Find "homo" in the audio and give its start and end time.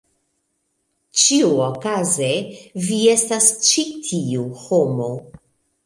4.67-5.17